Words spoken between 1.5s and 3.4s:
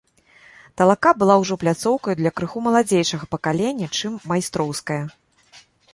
пляцоўкаю для крыху маладзейшага